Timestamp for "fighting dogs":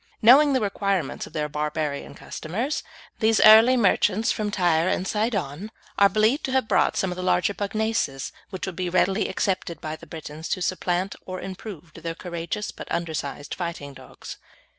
13.53-14.37